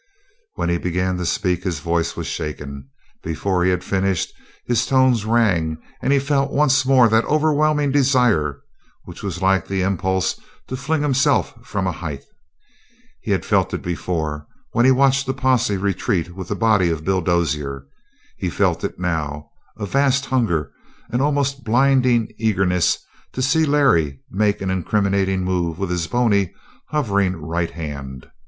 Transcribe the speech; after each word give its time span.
When 0.55 0.69
he 0.69 0.79
began 0.79 1.17
to 1.17 1.27
speak 1.27 1.63
his 1.63 1.79
voice 1.79 2.17
was 2.17 2.25
shaken; 2.25 2.89
before 3.21 3.63
he 3.63 3.69
had 3.69 3.83
finished, 3.83 4.33
his 4.65 4.87
tones 4.87 5.25
rang, 5.25 5.77
and 6.01 6.11
he 6.11 6.17
felt 6.17 6.49
once 6.51 6.83
more 6.87 7.07
that 7.07 7.23
overwhelming 7.25 7.91
desire 7.91 8.61
which 9.05 9.21
was 9.21 9.43
like 9.43 9.67
the 9.67 9.83
impulse 9.83 10.39
to 10.69 10.75
fling 10.75 11.03
himself 11.03 11.53
from 11.63 11.85
a 11.85 11.91
height. 11.91 12.23
He 13.21 13.29
had 13.29 13.45
felt 13.45 13.75
it 13.75 13.83
before, 13.83 14.47
when 14.71 14.85
he 14.85 14.91
watched 14.91 15.27
the 15.27 15.35
posse 15.35 15.77
retreat 15.77 16.35
with 16.35 16.47
the 16.47 16.55
body 16.55 16.89
of 16.89 17.05
Bill 17.05 17.21
Dozier. 17.21 17.85
He 18.37 18.49
felt 18.49 18.83
it 18.83 18.97
now, 18.99 19.51
a 19.77 19.85
vast 19.85 20.25
hunger, 20.25 20.71
an 21.11 21.21
almost 21.21 21.63
blinding 21.63 22.27
eagerness 22.39 22.97
to 23.33 23.43
see 23.43 23.65
Larry 23.67 24.21
make 24.31 24.63
an 24.63 24.71
incriminating 24.71 25.43
move 25.43 25.77
with 25.77 25.91
his 25.91 26.07
bony, 26.07 26.55
hovering 26.87 27.35
right 27.35 27.69
hand. 27.69 28.27